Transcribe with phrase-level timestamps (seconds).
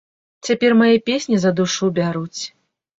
[0.49, 2.39] Цяпер мае песні за душу бяруць.